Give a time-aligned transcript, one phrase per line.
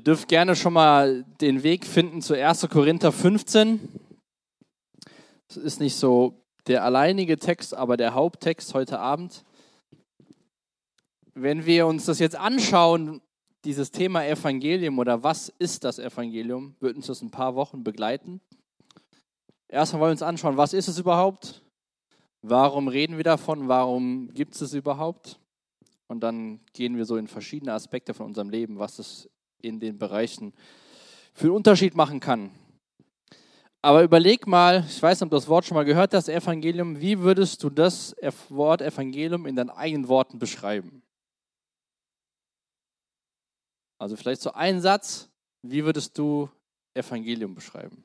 [0.00, 2.70] Ihr dürft gerne schon mal den Weg finden zu 1.
[2.70, 3.86] Korinther 15.
[5.46, 9.44] Das ist nicht so der alleinige Text, aber der Haupttext heute Abend.
[11.34, 13.20] Wenn wir uns das jetzt anschauen,
[13.66, 18.40] dieses Thema Evangelium oder was ist das Evangelium, wird uns das ein paar Wochen begleiten.
[19.68, 21.62] Erstmal wollen wir uns anschauen, was ist es überhaupt?
[22.40, 23.68] Warum reden wir davon?
[23.68, 25.38] Warum gibt es es überhaupt?
[26.08, 29.28] Und dann gehen wir so in verschiedene Aspekte von unserem Leben, was es
[29.62, 30.52] in den Bereichen
[31.32, 32.50] für einen Unterschied machen kann.
[33.82, 37.00] Aber überleg mal, ich weiß nicht, ob du das Wort schon mal gehört hast, Evangelium,
[37.00, 38.14] wie würdest du das
[38.50, 41.02] Wort Evangelium in deinen eigenen Worten beschreiben?
[43.98, 45.30] Also vielleicht so ein Satz,
[45.62, 46.50] wie würdest du
[46.94, 48.04] Evangelium beschreiben?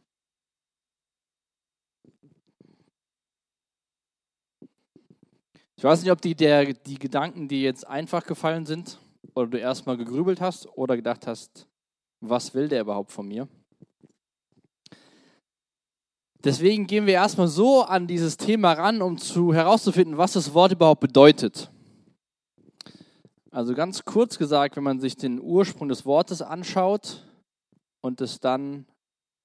[5.78, 8.98] Ich weiß nicht, ob die, der, die Gedanken, die jetzt einfach gefallen sind,
[9.34, 11.68] oder du erstmal gegrübelt hast oder gedacht hast,
[12.22, 13.48] was will der überhaupt von mir?
[16.44, 20.74] Deswegen gehen wir erstmal so an dieses Thema ran, um zu, herauszufinden, was das Wort
[20.74, 21.72] überhaupt bedeutet.
[23.50, 27.26] Also ganz kurz gesagt, wenn man sich den Ursprung des Wortes anschaut
[28.02, 28.86] und es dann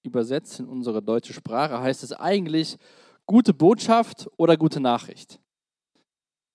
[0.03, 2.77] übersetzt in unsere deutsche Sprache, heißt es eigentlich
[3.25, 5.41] gute Botschaft oder gute Nachricht.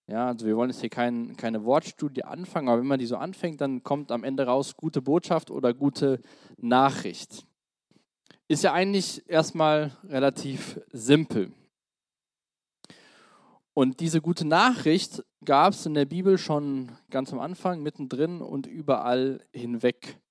[0.07, 3.17] Ja, also wir wollen jetzt hier kein, keine Wortstudie anfangen, aber wenn man die so
[3.17, 6.21] anfängt, dann kommt am Ende raus gute Botschaft oder gute
[6.57, 7.45] Nachricht.
[8.47, 11.51] Ist ja eigentlich erstmal relativ simpel.
[13.73, 18.67] Und diese gute Nachricht gab es in der Bibel schon ganz am Anfang, mittendrin und
[18.67, 20.21] überall hinweg.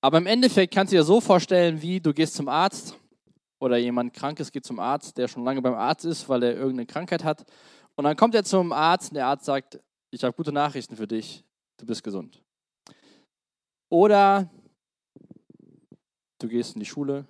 [0.00, 2.96] Aber im Endeffekt kannst du dir so vorstellen, wie du gehst zum Arzt
[3.58, 6.86] oder jemand Krankes geht zum Arzt, der schon lange beim Arzt ist, weil er irgendeine
[6.86, 7.44] Krankheit hat
[8.00, 9.78] und dann kommt er zum Arzt und der Arzt sagt,
[10.10, 11.44] ich habe gute Nachrichten für dich,
[11.76, 12.42] du bist gesund.
[13.90, 14.50] Oder
[16.38, 17.28] du gehst in die Schule,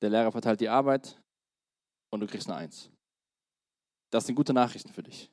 [0.00, 1.20] der Lehrer verteilt die Arbeit
[2.12, 2.88] und du kriegst eine Eins.
[4.12, 5.28] Das sind gute Nachrichten für dich.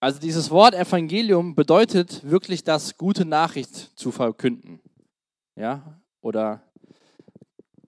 [0.00, 4.80] Also dieses Wort Evangelium bedeutet wirklich das gute Nachricht zu verkünden.
[5.54, 6.02] Ja?
[6.22, 6.68] Oder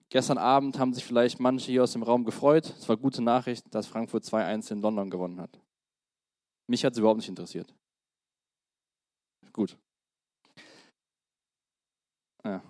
[0.09, 2.73] Gestern Abend haben sich vielleicht manche hier aus dem Raum gefreut.
[2.77, 5.59] Es war gute Nachricht, dass Frankfurt 2-1 in London gewonnen hat.
[6.67, 7.73] Mich hat es überhaupt nicht interessiert.
[9.51, 9.77] Gut.
[12.43, 12.61] Ja.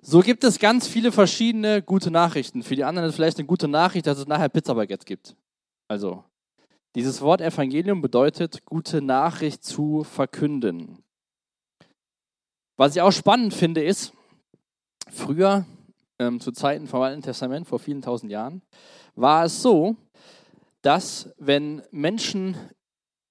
[0.00, 2.62] So gibt es ganz viele verschiedene gute Nachrichten.
[2.62, 5.36] Für die anderen ist vielleicht eine gute Nachricht, dass es nachher Pizzabaguette gibt.
[5.86, 6.24] Also,
[6.94, 11.02] dieses Wort Evangelium bedeutet, gute Nachricht zu verkünden.
[12.78, 14.14] Was ich auch spannend finde, ist,
[15.10, 15.66] früher
[16.18, 18.62] ähm, zu Zeiten vom Alten Testament, vor vielen tausend Jahren,
[19.14, 19.96] war es so,
[20.82, 22.56] dass wenn Menschen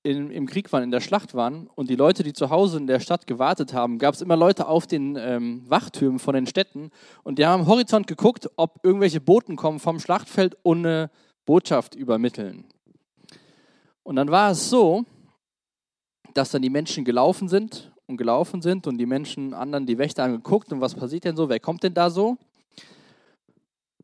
[0.04, 2.88] in, im Krieg waren, in der Schlacht waren und die Leute, die zu Hause in
[2.88, 6.92] der Stadt gewartet haben, gab es immer Leute auf den ähm, Wachtürmen von den Städten
[7.24, 11.12] und die haben am Horizont geguckt, ob irgendwelche Boten kommen vom Schlachtfeld und eine
[11.46, 12.66] Botschaft übermitteln.
[14.04, 15.04] Und dann war es so,
[16.34, 20.24] dass dann die Menschen gelaufen sind und gelaufen sind und die Menschen anderen, die Wächter
[20.24, 22.38] haben geguckt und was passiert denn so, wer kommt denn da so?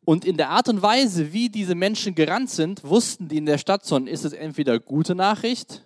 [0.05, 3.57] Und in der Art und Weise, wie diese Menschen gerannt sind, wussten die in der
[3.57, 5.83] Stadtzone, ist es entweder gute Nachricht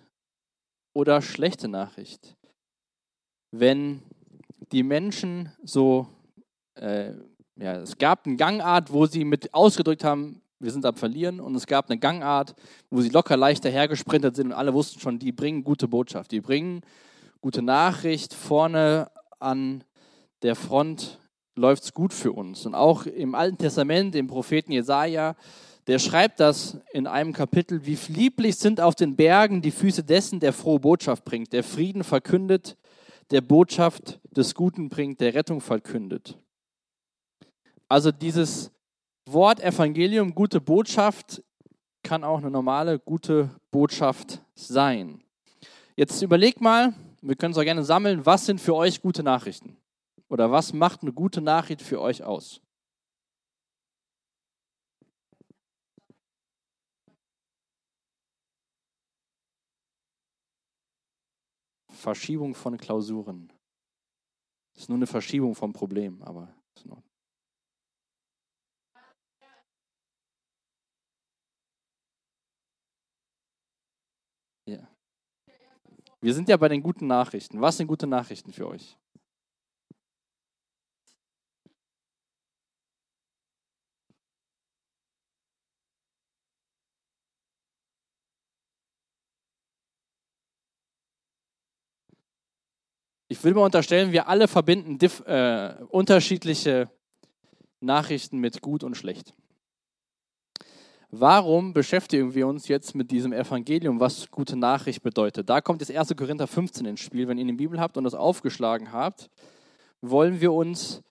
[0.92, 2.36] oder schlechte Nachricht.
[3.52, 4.02] Wenn
[4.72, 6.08] die Menschen so,
[6.74, 7.12] äh,
[7.56, 11.54] ja, es gab eine Gangart, wo sie mit ausgedrückt haben, wir sind am Verlieren, und
[11.54, 12.56] es gab eine Gangart,
[12.90, 16.40] wo sie locker leichter hergesprintet sind und alle wussten schon, die bringen gute Botschaft, die
[16.40, 16.82] bringen
[17.40, 19.84] gute Nachricht vorne an
[20.42, 21.20] der Front
[21.58, 22.64] läuft es gut für uns.
[22.66, 25.36] Und auch im Alten Testament, im Propheten Jesaja,
[25.86, 30.40] der schreibt das in einem Kapitel: Wie lieblich sind auf den Bergen die Füße dessen,
[30.40, 32.76] der frohe Botschaft bringt, der Frieden verkündet,
[33.30, 36.38] der Botschaft des Guten bringt, der Rettung verkündet.
[37.88, 38.70] Also dieses
[39.26, 41.42] Wort Evangelium, gute Botschaft,
[42.02, 45.22] kann auch eine normale gute Botschaft sein.
[45.96, 49.76] Jetzt überleg mal, wir können es auch gerne sammeln, was sind für euch gute Nachrichten?
[50.28, 52.60] Oder was macht eine gute Nachricht für euch aus?
[61.90, 63.52] Verschiebung von Klausuren.
[64.74, 67.02] Das ist nur eine Verschiebung vom Problem, aber ist in.
[76.20, 77.60] Wir sind ja bei den guten Nachrichten.
[77.60, 78.96] Was sind gute Nachrichten für euch?
[93.30, 96.88] Ich würde mal unterstellen, wir alle verbinden äh, unterschiedliche
[97.78, 99.34] Nachrichten mit gut und schlecht.
[101.10, 105.50] Warum beschäftigen wir uns jetzt mit diesem Evangelium, was gute Nachricht bedeutet?
[105.50, 106.16] Da kommt jetzt 1.
[106.16, 107.28] Korinther 15 ins Spiel.
[107.28, 109.28] Wenn ihr die Bibel habt und das aufgeschlagen habt,
[110.00, 111.02] wollen wir uns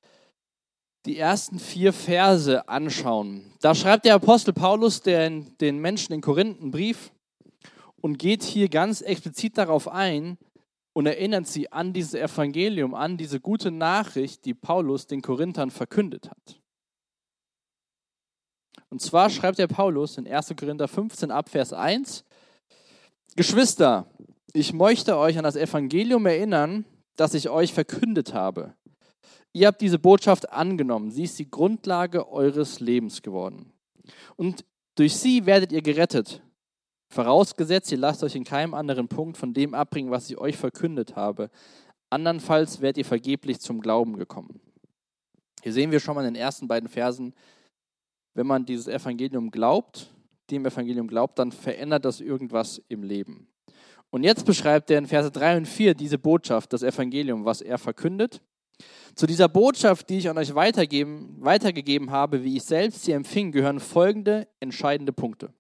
[1.06, 3.54] die ersten vier Verse anschauen.
[3.62, 7.12] Da schreibt der Apostel Paulus den, den Menschen in Korinthen Brief
[8.02, 10.38] und geht hier ganz explizit darauf ein
[10.98, 16.28] und erinnert sie an dieses Evangelium, an diese gute Nachricht, die Paulus den Korinthern verkündet
[16.28, 16.60] hat.
[18.90, 20.56] Und zwar schreibt der Paulus in 1.
[20.60, 22.26] Korinther 15 ab Vers 1,
[23.36, 24.08] Geschwister,
[24.54, 26.84] ich möchte euch an das Evangelium erinnern,
[27.16, 28.74] das ich euch verkündet habe.
[29.54, 33.72] Ihr habt diese Botschaft angenommen, sie ist die Grundlage eures Lebens geworden.
[34.36, 34.66] Und
[34.96, 36.42] durch sie werdet ihr gerettet,
[37.10, 41.16] vorausgesetzt, ihr lasst euch in keinem anderen Punkt von dem abbringen, was ich euch verkündet
[41.16, 41.50] habe.
[42.10, 44.60] Andernfalls werdet ihr vergeblich zum Glauben gekommen.
[45.64, 47.34] Hier sehen wir schon mal in den ersten beiden Versen,
[48.34, 50.14] wenn man dieses Evangelium glaubt,
[50.52, 53.48] dem Evangelium glaubt, dann verändert das irgendwas im Leben.
[54.10, 57.78] Und jetzt beschreibt er in Verse 3 und 4 diese Botschaft, das Evangelium, was er
[57.78, 58.42] verkündet.
[59.16, 63.52] Zu dieser Botschaft, die ich an euch weitergeben, weitergegeben habe, wie ich selbst sie empfing,
[63.52, 65.52] gehören folgende entscheidende Punkte.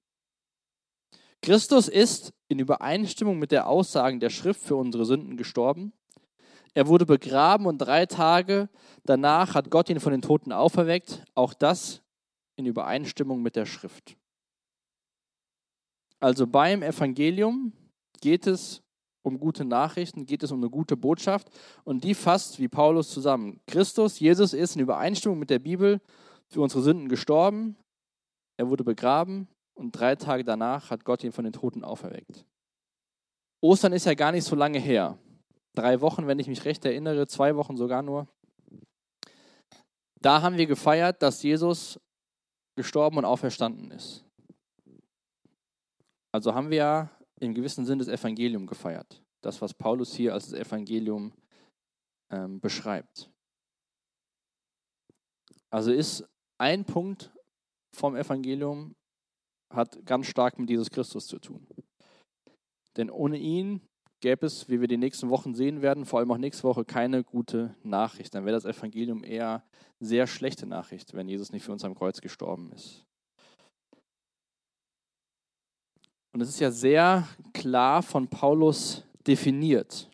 [1.41, 5.93] Christus ist in Übereinstimmung mit der Aussagen der Schrift für unsere Sünden gestorben.
[6.73, 8.69] Er wurde begraben und drei Tage
[9.03, 11.23] danach hat Gott ihn von den Toten auferweckt.
[11.35, 12.01] Auch das
[12.55, 14.17] in Übereinstimmung mit der Schrift.
[16.19, 17.73] Also beim Evangelium
[18.21, 18.81] geht es
[19.21, 21.49] um gute Nachrichten, geht es um eine gute Botschaft
[21.83, 23.59] und die fasst wie Paulus zusammen.
[23.67, 26.01] Christus, Jesus ist in Übereinstimmung mit der Bibel
[26.47, 27.75] für unsere Sünden gestorben,
[28.57, 32.45] er wurde begraben und drei Tage danach hat Gott ihn von den Toten auferweckt.
[33.61, 35.17] Ostern ist ja gar nicht so lange her.
[35.75, 38.27] Drei Wochen, wenn ich mich recht erinnere, zwei Wochen sogar nur.
[40.19, 41.99] Da haben wir gefeiert, dass Jesus
[42.75, 44.23] gestorben und auferstanden ist.
[46.31, 49.23] Also haben wir ja im gewissen Sinn das Evangelium gefeiert.
[49.41, 51.33] Das, was Paulus hier als das Evangelium
[52.31, 53.29] ähm, beschreibt.
[55.69, 56.27] Also ist
[56.57, 57.31] ein Punkt
[57.93, 58.95] vom Evangelium,
[59.69, 61.67] hat ganz stark mit Jesus Christus zu tun.
[62.95, 63.81] Denn ohne ihn
[64.19, 67.23] gäbe es, wie wir die nächsten Wochen sehen werden, vor allem auch nächste Woche, keine
[67.23, 68.33] gute Nachricht.
[68.33, 69.63] Dann wäre das Evangelium eher
[69.99, 73.05] sehr schlechte Nachricht, wenn Jesus nicht für uns am Kreuz gestorben ist.
[76.33, 80.09] Und es ist ja sehr klar von Paulus definiert,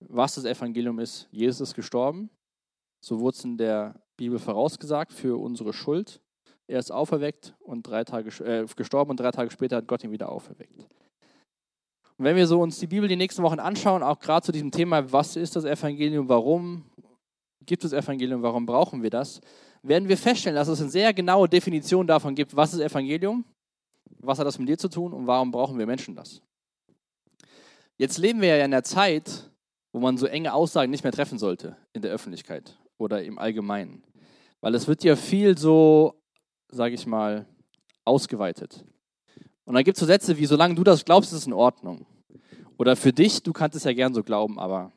[0.00, 1.28] was das Evangelium ist.
[1.30, 2.30] Jesus ist gestorben,
[3.04, 6.21] so wurde es in der Bibel vorausgesagt, für unsere Schuld.
[6.72, 10.10] Er ist auferweckt und drei Tage äh, gestorben und drei Tage später hat Gott ihn
[10.10, 10.88] wieder auferweckt.
[12.16, 14.70] Und wenn wir so uns die Bibel die nächsten Wochen anschauen, auch gerade zu diesem
[14.70, 16.86] Thema, was ist das Evangelium, warum
[17.66, 19.42] gibt es Evangelium, warum brauchen wir das,
[19.82, 23.44] werden wir feststellen, dass es eine sehr genaue Definition davon gibt, was ist Evangelium,
[24.20, 26.40] was hat das mit dir zu tun und warum brauchen wir Menschen das.
[27.98, 29.50] Jetzt leben wir ja in einer Zeit,
[29.92, 34.02] wo man so enge Aussagen nicht mehr treffen sollte in der Öffentlichkeit oder im Allgemeinen.
[34.62, 36.21] Weil es wird ja viel so,
[36.72, 37.46] sage ich mal,
[38.04, 38.84] ausgeweitet.
[39.64, 42.06] Und dann gibt es so Sätze wie, solange du das glaubst, ist es in Ordnung.
[42.78, 44.92] Oder für dich, du kannst es ja gern so glauben, aber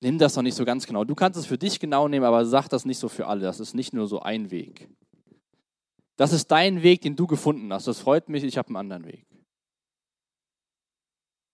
[0.00, 1.04] nimm das doch nicht so ganz genau.
[1.04, 3.42] Du kannst es für dich genau nehmen, aber sag das nicht so für alle.
[3.42, 4.88] Das ist nicht nur so ein Weg.
[6.16, 7.88] Das ist dein Weg, den du gefunden hast.
[7.88, 9.26] Das freut mich, ich habe einen anderen Weg.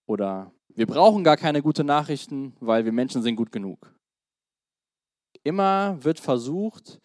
[0.05, 3.93] Oder wir brauchen gar keine guten Nachrichten, weil wir Menschen sind gut genug.
[5.43, 6.99] Immer wird versucht,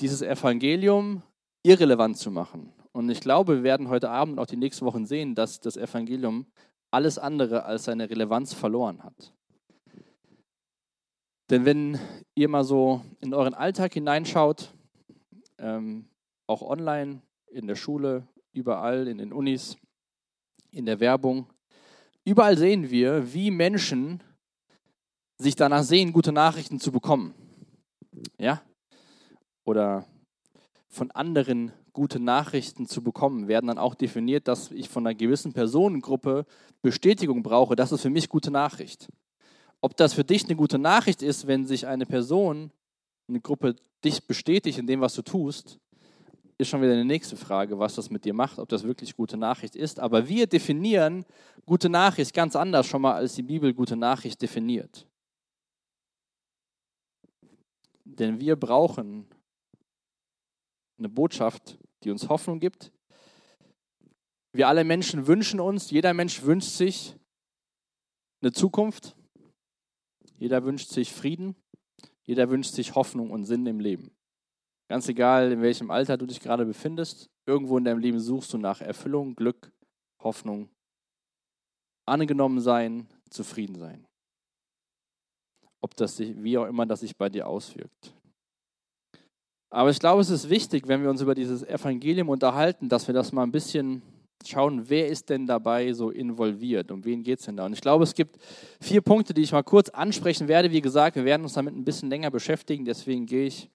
[0.00, 1.22] dieses Evangelium
[1.62, 2.72] irrelevant zu machen.
[2.92, 5.76] Und ich glaube, wir werden heute Abend und auch die nächsten Wochen sehen, dass das
[5.76, 6.46] Evangelium
[6.90, 9.32] alles andere als seine Relevanz verloren hat.
[11.50, 11.98] Denn wenn
[12.34, 14.72] ihr mal so in euren Alltag hineinschaut,
[15.58, 16.06] ähm,
[16.46, 19.76] auch online, in der Schule, überall, in den Unis,
[20.70, 21.46] in der Werbung,
[22.24, 24.22] überall sehen wir, wie Menschen
[25.38, 27.34] sich danach sehen, gute Nachrichten zu bekommen.
[28.38, 28.62] Ja?
[29.64, 30.06] Oder
[30.88, 35.52] von anderen gute Nachrichten zu bekommen, werden dann auch definiert, dass ich von einer gewissen
[35.52, 36.46] Personengruppe
[36.82, 37.76] Bestätigung brauche.
[37.76, 39.08] Das ist für mich gute Nachricht.
[39.80, 42.70] Ob das für dich eine gute Nachricht ist, wenn sich eine Person,
[43.28, 45.78] eine Gruppe dich bestätigt in dem, was du tust,
[46.58, 49.36] ist schon wieder eine nächste Frage, was das mit dir macht, ob das wirklich gute
[49.36, 49.98] Nachricht ist.
[49.98, 51.24] Aber wir definieren
[51.64, 55.06] gute Nachricht ganz anders schon mal, als die Bibel gute Nachricht definiert.
[58.18, 59.26] Denn wir brauchen
[60.98, 62.92] eine Botschaft, die uns Hoffnung gibt.
[64.52, 67.16] Wir alle Menschen wünschen uns, jeder Mensch wünscht sich
[68.42, 69.16] eine Zukunft.
[70.36, 71.54] Jeder wünscht sich Frieden.
[72.24, 74.10] Jeder wünscht sich Hoffnung und Sinn im Leben.
[74.88, 78.58] Ganz egal, in welchem Alter du dich gerade befindest, irgendwo in deinem Leben suchst du
[78.58, 79.72] nach Erfüllung, Glück,
[80.20, 80.68] Hoffnung,
[82.06, 84.06] angenommen sein, zufrieden sein.
[85.80, 88.14] Ob das sich, wie auch immer das sich bei dir auswirkt.
[89.70, 93.14] Aber ich glaube, es ist wichtig, wenn wir uns über dieses Evangelium unterhalten, dass wir
[93.14, 94.02] das mal ein bisschen
[94.44, 97.66] schauen, wer ist denn dabei so involviert, um wen geht es denn da?
[97.66, 98.36] Und ich glaube, es gibt
[98.80, 100.72] vier Punkte, die ich mal kurz ansprechen werde.
[100.72, 103.70] Wie gesagt, wir werden uns damit ein bisschen länger beschäftigen, deswegen gehe ich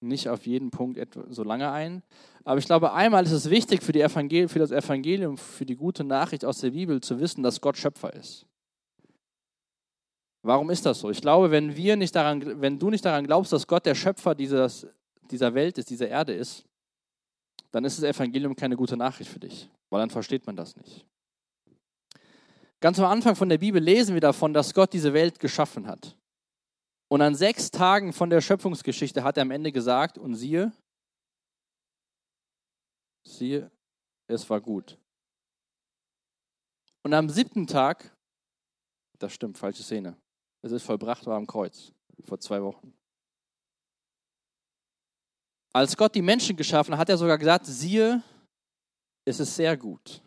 [0.00, 2.02] nicht auf jeden Punkt so lange ein.
[2.44, 6.44] Aber ich glaube, einmal ist es wichtig für, für das Evangelium, für die gute Nachricht
[6.44, 8.46] aus der Bibel zu wissen, dass Gott Schöpfer ist.
[10.48, 11.10] Warum ist das so?
[11.10, 14.34] Ich glaube, wenn, wir nicht daran, wenn du nicht daran glaubst, dass Gott der Schöpfer
[14.34, 14.86] dieses,
[15.30, 16.64] dieser Welt ist, dieser Erde ist,
[17.70, 21.06] dann ist das Evangelium keine gute Nachricht für dich weil dann versteht man das nicht.
[22.80, 26.16] Ganz am Anfang von der Bibel lesen wir davon, dass Gott diese Welt geschaffen hat.
[27.08, 30.72] Und an sechs Tagen von der Schöpfungsgeschichte hat er am Ende gesagt, und siehe,
[33.24, 33.70] siehe,
[34.26, 34.98] es war gut.
[37.02, 38.14] Und am siebten Tag,
[39.18, 40.16] das stimmt, falsche Szene,
[40.62, 41.92] es ist vollbracht, war am Kreuz,
[42.24, 42.92] vor zwei Wochen.
[45.72, 48.22] Als Gott die Menschen geschaffen hat, hat er sogar gesagt, siehe,
[49.24, 50.22] es ist sehr gut.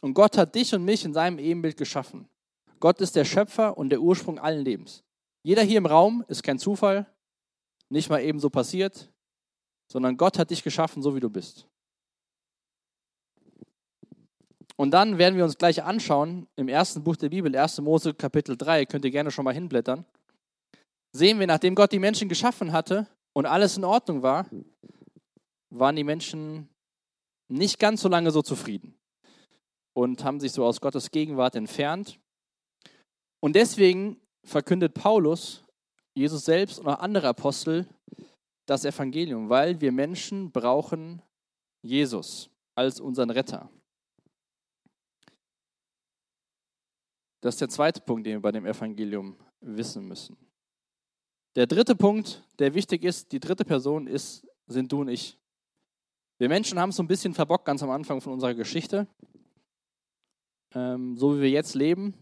[0.00, 2.28] Und Gott hat dich und mich in seinem Ebenbild geschaffen.
[2.80, 5.04] Gott ist der Schöpfer und der Ursprung allen Lebens.
[5.42, 7.06] Jeder hier im Raum ist kein Zufall,
[7.88, 9.10] nicht mal eben so passiert,
[9.90, 11.68] sondern Gott hat dich geschaffen, so wie du bist.
[14.78, 17.80] Und dann werden wir uns gleich anschauen, im ersten Buch der Bibel, 1.
[17.80, 20.04] Mose Kapitel 3, könnt ihr gerne schon mal hinblättern,
[21.12, 24.46] sehen wir, nachdem Gott die Menschen geschaffen hatte und alles in Ordnung war,
[25.70, 26.68] waren die Menschen
[27.48, 28.94] nicht ganz so lange so zufrieden
[29.94, 32.18] und haben sich so aus Gottes Gegenwart entfernt.
[33.42, 35.64] Und deswegen verkündet Paulus,
[36.14, 37.86] Jesus selbst und auch andere Apostel
[38.66, 41.22] das Evangelium, weil wir Menschen brauchen
[41.82, 43.70] Jesus als unseren Retter.
[47.46, 50.36] Das ist der zweite Punkt, den wir bei dem Evangelium wissen müssen.
[51.54, 55.38] Der dritte Punkt, der wichtig ist, die dritte Person ist, sind du und ich.
[56.38, 59.06] Wir Menschen haben es so ein bisschen verbockt ganz am Anfang von unserer Geschichte.
[60.74, 62.14] Ähm, so wie wir jetzt leben,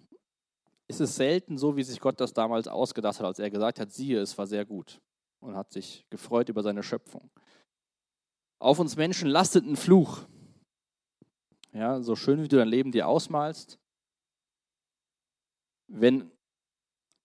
[0.88, 3.90] ist es selten so, wie sich Gott das damals ausgedacht hat, als er gesagt hat,
[3.90, 5.00] siehe, es war sehr gut
[5.40, 7.30] und hat sich gefreut über seine Schöpfung.
[8.58, 10.26] Auf uns Menschen lastet ein Fluch.
[11.72, 13.78] Ja, so schön wie du dein Leben dir ausmalst.
[15.88, 16.30] Wenn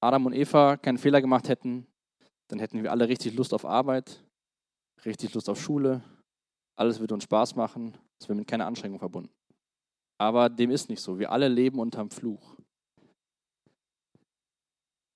[0.02, 1.88] Adam und Eva keinen Fehler gemacht hätten,
[2.48, 4.24] dann hätten wir alle richtig Lust auf Arbeit,
[5.06, 6.02] richtig Lust auf Schule,
[6.76, 9.32] alles wird uns Spaß machen, es wird mit keiner Anstrengung verbunden.
[10.18, 11.20] Aber dem ist nicht so.
[11.20, 12.58] Wir alle leben unterm Fluch.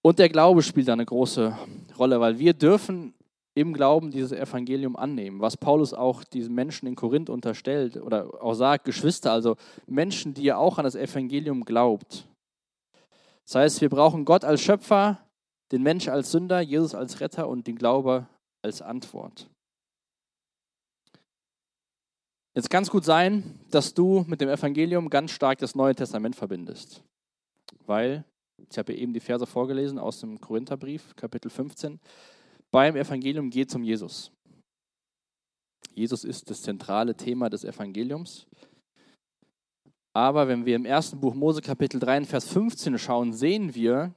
[0.02, 1.58] Und der Glaube spielt da eine große
[1.98, 3.14] Rolle, weil wir dürfen
[3.56, 8.56] im Glauben dieses Evangelium annehmen, was Paulus auch diesen Menschen in Korinth unterstellt oder auch
[8.56, 12.28] sagt, Geschwister, also Menschen, die ja auch an das Evangelium glaubt.
[13.46, 15.28] Das heißt, wir brauchen Gott als Schöpfer,
[15.72, 18.28] den Mensch als Sünder, Jesus als Retter und den Glaube
[18.62, 19.50] als Antwort.
[22.56, 26.36] Jetzt kann es gut sein, dass du mit dem Evangelium ganz stark das Neue Testament
[26.36, 27.04] verbindest.
[27.86, 28.24] Weil,
[28.70, 32.00] ich habe eben die Verse vorgelesen aus dem Korintherbrief, Kapitel 15,
[32.72, 34.32] beim Evangelium geht es um Jesus.
[35.96, 38.48] Jesus ist das zentrale Thema des Evangeliums.
[40.14, 44.14] Aber wenn wir im ersten Buch Mose Kapitel 3 Vers 15 schauen, sehen wir,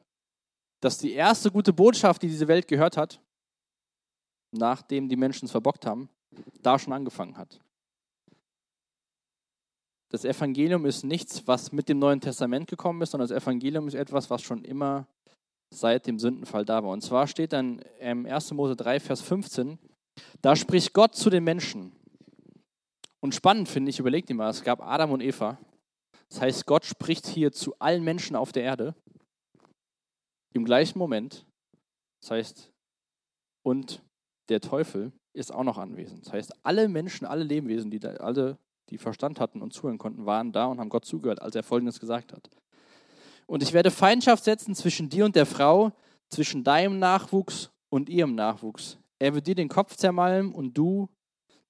[0.81, 3.21] dass die erste gute Botschaft, die diese Welt gehört hat,
[4.53, 6.11] nachdem die Menschen es verbockt haben,
[6.63, 7.61] da schon angefangen hat.
[10.11, 13.95] Das Evangelium ist nichts, was mit dem Neuen Testament gekommen ist, sondern das Evangelium ist
[13.95, 15.07] etwas, was schon immer
[15.75, 16.91] seit dem Sündenfall da war.
[16.91, 18.53] Und zwar steht dann im 1.
[18.53, 19.79] Mose 3, Vers 15,
[20.43, 21.93] da spricht Gott zu den Menschen.
[23.21, 25.59] Und spannend finde ich, überlegt ihr mal, es gab Adam und Eva.
[26.29, 28.95] Das heißt, Gott spricht hier zu allen Menschen auf der Erde
[30.53, 31.47] im gleichen Moment.
[32.21, 32.73] Das heißt,
[33.63, 34.03] und
[34.49, 36.27] der Teufel ist auch noch anwesend.
[36.27, 38.59] Das heißt, alle Menschen, alle Lebewesen, die da, alle
[38.91, 42.01] die Verstand hatten und zuhören konnten, waren da und haben Gott zugehört, als er Folgendes
[42.01, 42.49] gesagt hat.
[43.47, 45.93] Und ich werde Feindschaft setzen zwischen dir und der Frau,
[46.29, 48.99] zwischen deinem Nachwuchs und ihrem Nachwuchs.
[49.19, 51.09] Er wird dir den Kopf zermalmen und du,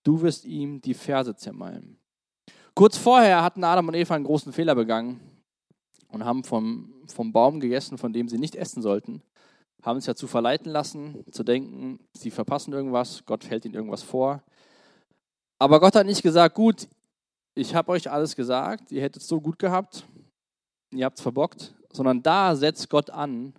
[0.02, 1.98] du wirst ihm die Ferse zermalmen.
[2.76, 5.18] Kurz vorher hatten Adam und Eva einen großen Fehler begangen
[6.08, 9.22] und haben vom, vom Baum gegessen, von dem sie nicht essen sollten.
[9.82, 14.42] Haben sich dazu verleiten lassen, zu denken, sie verpassen irgendwas, Gott hält ihnen irgendwas vor.
[15.58, 16.86] Aber Gott hat nicht gesagt, gut,
[17.54, 20.04] ich habe euch alles gesagt, ihr hättet es so gut gehabt,
[20.92, 23.54] ihr habt es verbockt, sondern da setzt Gott an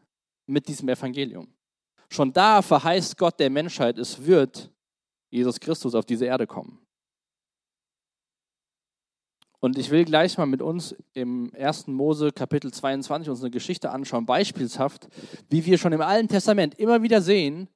[0.46, 1.48] mit diesem Evangelium.
[2.08, 4.70] Schon da verheißt Gott der Menschheit, es wird
[5.32, 6.87] Jesus Christus auf diese Erde kommen.
[9.60, 11.88] Und ich will gleich mal mit uns im 1.
[11.88, 15.08] Mose Kapitel 22 uns eine Geschichte anschauen, beispielshaft,
[15.50, 17.68] wie wir schon im Alten Testament immer wieder sehen,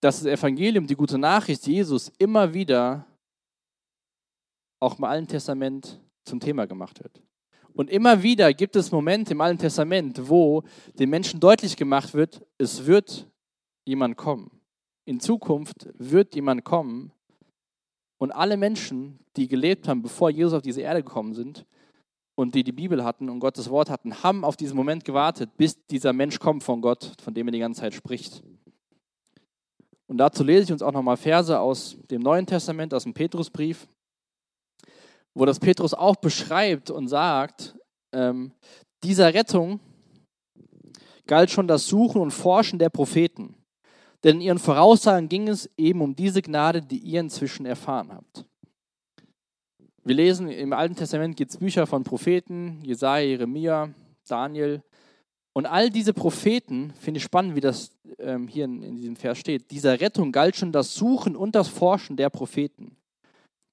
[0.00, 3.06] dass das Evangelium, die gute Nachricht Jesus immer wieder
[4.80, 7.22] auch im Alten Testament zum Thema gemacht wird.
[7.72, 10.62] Und immer wieder gibt es Momente im Alten Testament, wo
[10.98, 13.28] den Menschen deutlich gemacht wird, es wird
[13.84, 14.50] jemand kommen.
[15.04, 17.12] In Zukunft wird jemand kommen.
[18.18, 21.66] Und alle Menschen, die gelebt haben, bevor Jesus auf diese Erde gekommen sind
[22.34, 25.86] und die die Bibel hatten und Gottes Wort hatten, haben auf diesen Moment gewartet, bis
[25.86, 28.42] dieser Mensch kommt von Gott, von dem er die ganze Zeit spricht.
[30.06, 33.88] Und dazu lese ich uns auch nochmal Verse aus dem Neuen Testament, aus dem Petrusbrief
[35.36, 37.76] wo das Petrus auch beschreibt und sagt,
[38.14, 38.52] ähm,
[39.04, 39.80] dieser Rettung
[41.26, 43.54] galt schon das Suchen und Forschen der Propheten.
[44.26, 48.44] Denn in ihren Voraussagen ging es eben um diese Gnade, die ihr inzwischen erfahren habt.
[50.02, 53.94] Wir lesen im Alten Testament gibt es Bücher von Propheten, Jesaja, Jeremia,
[54.26, 54.82] Daniel.
[55.52, 59.38] Und all diese Propheten, finde ich spannend, wie das ähm, hier in, in diesem Vers
[59.38, 62.96] steht, dieser Rettung galt schon das Suchen und das Forschen der Propheten.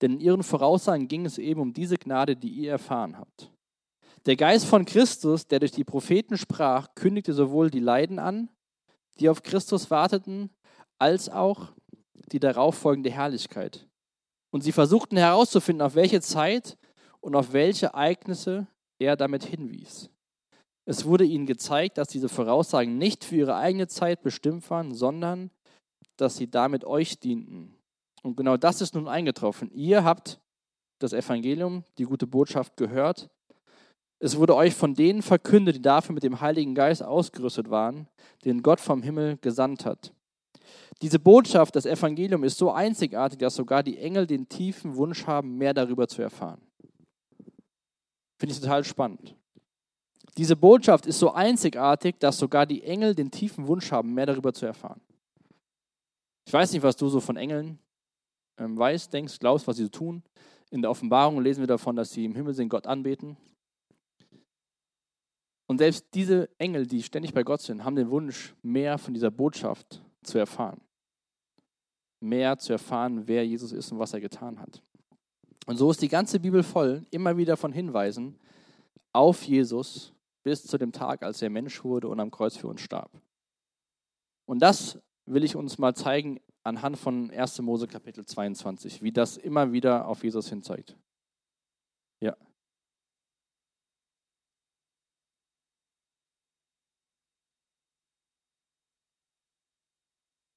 [0.03, 3.49] Denn in ihren Voraussagen ging es eben um diese Gnade, die ihr erfahren habt.
[4.27, 8.49] Der Geist von Christus, der durch die Propheten sprach, kündigte sowohl die Leiden an,
[9.19, 10.49] die auf Christus warteten,
[10.99, 11.73] als auch
[12.31, 13.87] die darauf folgende Herrlichkeit.
[14.51, 16.77] Und sie versuchten herauszufinden, auf welche Zeit
[17.21, 18.67] und auf welche Ereignisse
[18.99, 20.09] er damit hinwies.
[20.85, 25.49] Es wurde ihnen gezeigt, dass diese Voraussagen nicht für ihre eigene Zeit bestimmt waren, sondern
[26.17, 27.75] dass sie damit euch dienten,
[28.23, 29.69] und genau das ist nun eingetroffen.
[29.71, 30.39] Ihr habt
[30.99, 33.29] das Evangelium, die gute Botschaft gehört.
[34.23, 38.07] Es wurde euch von denen verkündet, die dafür mit dem Heiligen Geist ausgerüstet waren,
[38.45, 40.13] den Gott vom Himmel gesandt hat.
[41.01, 45.57] Diese Botschaft, das Evangelium, ist so einzigartig, dass sogar die Engel den tiefen Wunsch haben,
[45.57, 46.61] mehr darüber zu erfahren.
[48.39, 49.35] Finde ich total spannend.
[50.37, 54.53] Diese Botschaft ist so einzigartig, dass sogar die Engel den tiefen Wunsch haben, mehr darüber
[54.53, 55.01] zu erfahren.
[56.47, 57.77] Ich weiß nicht, was du so von Engeln
[58.57, 60.23] ähm, weißt, denkst, glaubst, was sie so tun.
[60.71, 63.35] In der Offenbarung lesen wir davon, dass sie im Himmel sind, Gott anbeten.
[65.67, 69.31] Und selbst diese Engel, die ständig bei Gott sind, haben den Wunsch, mehr von dieser
[69.31, 70.81] Botschaft zu erfahren.
[72.19, 74.81] Mehr zu erfahren, wer Jesus ist und was er getan hat.
[75.65, 78.37] Und so ist die ganze Bibel voll, immer wieder von Hinweisen
[79.13, 82.81] auf Jesus bis zu dem Tag, als er Mensch wurde und am Kreuz für uns
[82.81, 83.11] starb.
[84.45, 87.61] Und das will ich uns mal zeigen anhand von 1.
[87.61, 90.97] Mose Kapitel 22, wie das immer wieder auf Jesus hinzeigt.
[92.19, 92.35] Ja.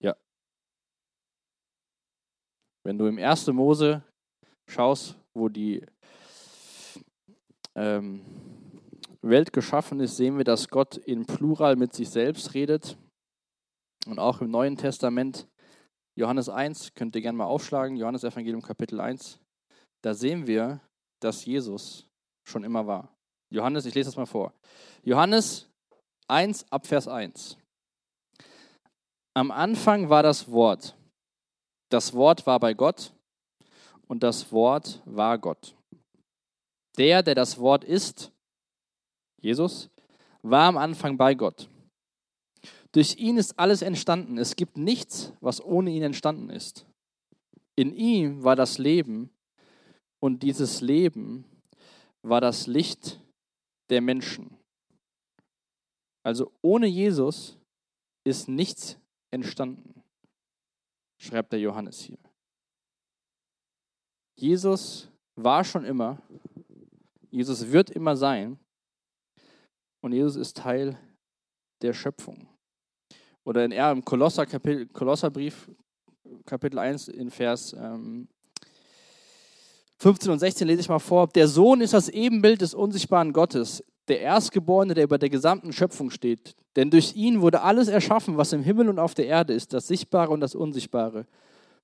[0.01, 0.17] Ja.
[2.87, 3.49] Wenn du im 1.
[3.49, 4.05] Mose
[4.69, 5.85] schaust, wo die
[7.75, 8.25] ähm,
[9.23, 12.97] Welt geschaffen ist, sehen wir, dass Gott in Plural mit sich selbst redet.
[14.07, 15.49] Und auch im Neuen Testament
[16.15, 19.41] Johannes 1, könnt ihr gerne mal aufschlagen, Johannes Evangelium Kapitel 1.
[20.05, 20.81] Da sehen wir,
[21.19, 22.09] dass Jesus
[22.45, 23.13] schon immer war.
[23.51, 24.53] Johannes, ich lese das mal vor.
[25.03, 25.69] Johannes
[26.29, 27.59] 1 ab Vers 1.
[29.35, 30.97] Am Anfang war das Wort.
[31.89, 33.13] Das Wort war bei Gott
[34.09, 35.77] und das Wort war Gott.
[36.99, 38.33] Der, der das Wort ist,
[39.41, 39.91] Jesus,
[40.43, 41.69] war am Anfang bei Gott.
[42.93, 44.39] Durch ihn ist alles entstanden.
[44.39, 46.87] Es gibt nichts, was ohne ihn entstanden ist.
[47.75, 49.31] In ihm war das Leben
[50.19, 51.45] und dieses Leben
[52.23, 53.21] war das Licht
[53.91, 54.57] der Menschen.
[56.23, 57.59] Also ohne Jesus
[58.25, 58.99] ist nichts
[59.31, 60.03] entstanden,
[61.19, 62.19] schreibt der Johannes hier.
[64.39, 66.21] Jesus war schon immer,
[67.31, 68.59] Jesus wird immer sein
[70.03, 70.99] und Jesus ist Teil
[71.83, 72.49] der Schöpfung.
[73.45, 75.71] Oder in R im Kolosser Kapitel, Kolosserbrief,
[76.45, 78.29] Kapitel 1, in Vers ähm,
[79.99, 81.29] 15 und 16 lese ich mal vor.
[81.29, 86.11] Der Sohn ist das Ebenbild des unsichtbaren Gottes, der Erstgeborene, der über der gesamten Schöpfung
[86.11, 86.55] steht.
[86.77, 89.89] Denn durch ihn wurde alles erschaffen, was im Himmel und auf der Erde ist, das
[89.89, 91.27] Sichtbare und das Unsichtbare.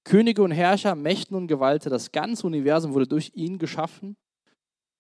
[0.05, 4.17] Könige und Herrscher, Mächten und Gewalten, das ganze Universum wurde durch ihn geschaffen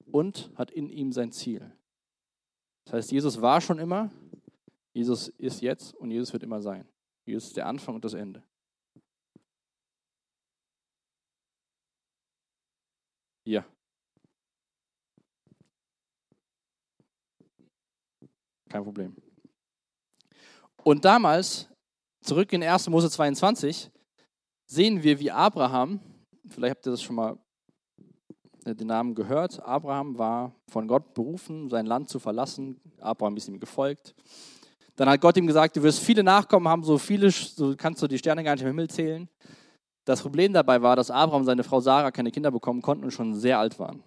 [0.07, 1.73] und hat in ihm sein Ziel.
[2.85, 4.11] Das heißt, Jesus war schon immer,
[4.93, 6.87] Jesus ist jetzt und Jesus wird immer sein.
[7.25, 8.43] Jesus ist der Anfang und das Ende.
[13.45, 13.65] Ja.
[18.73, 19.15] Kein Problem.
[20.83, 21.69] Und damals,
[22.23, 22.89] zurück in 1.
[22.89, 23.91] Mose 22,
[24.67, 26.01] sehen wir, wie Abraham,
[26.49, 27.39] vielleicht habt ihr das schon mal
[28.65, 32.81] äh, den Namen gehört, Abraham war von Gott berufen, sein Land zu verlassen.
[33.01, 34.15] Abraham ist ihm gefolgt.
[34.97, 38.09] Dann hat Gott ihm gesagt, du wirst viele Nachkommen haben, so viele, so kannst du
[38.09, 39.29] die Sterne gar nicht im Himmel zählen.
[40.05, 43.11] Das Problem dabei war, dass Abraham und seine Frau Sarah keine Kinder bekommen konnten und
[43.11, 44.03] schon sehr alt waren.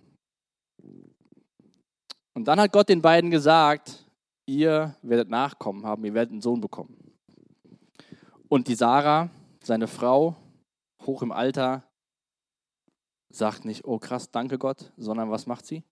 [2.33, 4.04] Und dann hat Gott den beiden gesagt,
[4.45, 6.95] ihr werdet Nachkommen haben, ihr werdet einen Sohn bekommen.
[8.47, 9.29] Und die Sarah,
[9.63, 10.35] seine Frau,
[11.01, 11.83] hoch im Alter,
[13.29, 15.83] sagt nicht, oh krass, danke Gott, sondern was macht sie?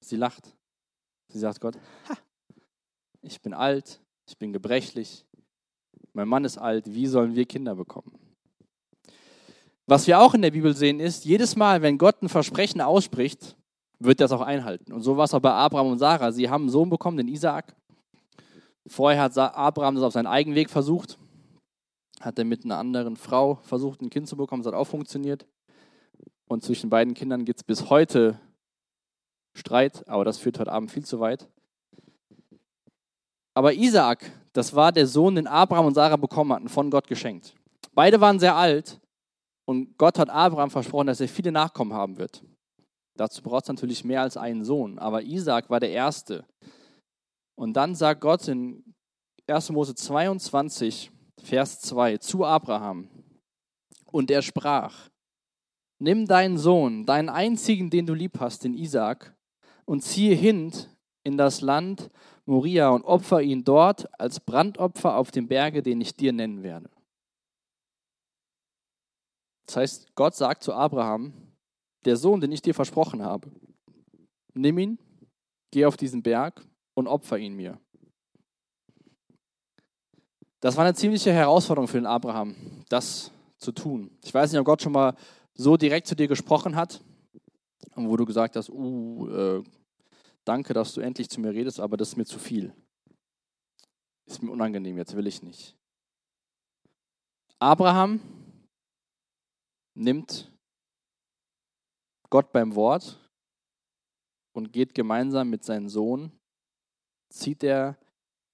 [0.00, 0.54] Sie lacht.
[1.28, 2.16] Sie sagt Gott, ha,
[3.22, 5.24] ich bin alt, ich bin gebrechlich,
[6.12, 8.18] mein Mann ist alt, wie sollen wir Kinder bekommen?
[9.86, 13.56] Was wir auch in der Bibel sehen ist, jedes Mal, wenn Gott ein Versprechen ausspricht,
[13.98, 14.92] wird das auch einhalten.
[14.92, 16.32] Und so war es auch bei Abraham und Sarah.
[16.32, 17.74] Sie haben einen Sohn bekommen, den Isaak.
[18.86, 21.18] Vorher hat Abraham das auf seinen eigenen Weg versucht,
[22.20, 25.46] hat er mit einer anderen Frau versucht, ein Kind zu bekommen, das hat auch funktioniert.
[26.46, 28.38] Und zwischen beiden Kindern gibt es bis heute
[29.54, 31.48] Streit, aber das führt heute Abend viel zu weit.
[33.54, 37.54] Aber Isaak, das war der Sohn, den Abraham und Sarah bekommen hatten, von Gott geschenkt.
[37.94, 39.00] Beide waren sehr alt
[39.64, 42.42] und Gott hat Abraham versprochen, dass er viele Nachkommen haben wird.
[43.16, 46.44] Dazu braucht es natürlich mehr als einen Sohn, aber Isaak war der Erste.
[47.56, 48.94] Und dann sagt Gott in
[49.46, 49.70] 1.
[49.70, 51.10] Mose 22,
[51.42, 53.08] Vers 2 zu Abraham,
[54.10, 55.10] und er sprach,
[56.00, 59.36] Nimm deinen Sohn, deinen einzigen, den du lieb hast, den Isaak,
[59.84, 60.72] und ziehe hin
[61.22, 62.10] in das Land
[62.46, 66.90] Moria und opfer ihn dort als Brandopfer auf dem Berge, den ich dir nennen werde.
[69.66, 71.32] Das heißt, Gott sagt zu Abraham,
[72.04, 73.50] der Sohn, den ich dir versprochen habe,
[74.54, 74.98] nimm ihn,
[75.70, 76.64] geh auf diesen Berg
[76.94, 77.78] und opfer ihn mir.
[80.60, 82.54] Das war eine ziemliche Herausforderung für den Abraham,
[82.88, 84.10] das zu tun.
[84.22, 85.14] Ich weiß nicht, ob Gott schon mal
[85.54, 87.00] so direkt zu dir gesprochen hat
[87.96, 89.64] wo du gesagt hast, uh, äh,
[90.44, 92.74] danke, dass du endlich zu mir redest, aber das ist mir zu viel.
[94.26, 95.76] Ist mir unangenehm, jetzt will ich nicht.
[97.58, 98.20] Abraham
[99.94, 100.52] nimmt
[102.34, 103.16] Gott beim Wort
[104.56, 106.32] und geht gemeinsam mit seinem Sohn,
[107.32, 107.96] zieht er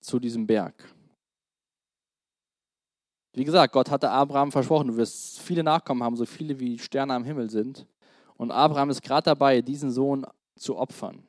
[0.02, 0.94] zu diesem Berg.
[3.34, 7.14] Wie gesagt, Gott hatte Abraham versprochen, du wirst viele Nachkommen haben, so viele wie Sterne
[7.14, 7.86] am Himmel sind.
[8.36, 10.26] Und Abraham ist gerade dabei, diesen Sohn
[10.58, 11.26] zu opfern.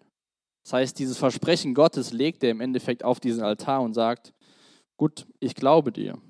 [0.66, 4.34] Das heißt, dieses Versprechen Gottes legt er im Endeffekt auf diesen Altar und sagt,
[4.98, 6.22] gut, ich glaube dir.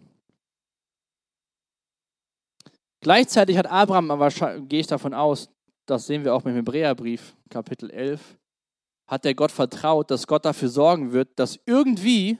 [2.99, 5.49] Gleichzeitig hat Abraham, aber gehe ich davon aus,
[5.91, 8.37] das sehen wir auch dem Hebräerbrief, Kapitel 11,
[9.07, 12.37] hat der Gott vertraut, dass Gott dafür sorgen wird, dass irgendwie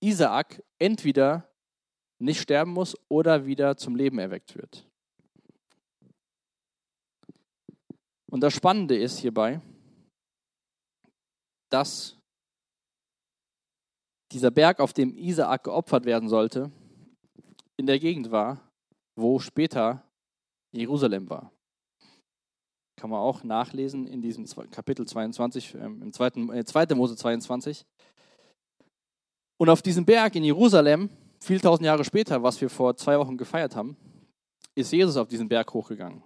[0.00, 1.48] Isaak entweder
[2.18, 4.86] nicht sterben muss oder wieder zum Leben erweckt wird.
[8.30, 9.62] Und das Spannende ist hierbei,
[11.70, 12.18] dass
[14.30, 16.70] dieser Berg, auf dem Isaak geopfert werden sollte,
[17.78, 18.70] in der Gegend war,
[19.16, 20.04] wo später
[20.72, 21.50] Jerusalem war.
[23.00, 26.94] Kann man auch nachlesen in diesem Kapitel 22, ähm, im zweiten, äh, 2.
[26.94, 27.86] Mose 22.
[29.56, 31.08] Und auf diesem Berg in Jerusalem,
[31.40, 33.96] viel tausend Jahre später, was wir vor zwei Wochen gefeiert haben,
[34.74, 36.22] ist Jesus auf diesen Berg hochgegangen.